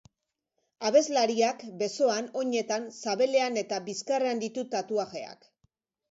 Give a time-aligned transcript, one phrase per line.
[0.89, 5.47] Abeslariak besoan, oinetan, sabelean, eta bizkarrean ditu tatuajeak.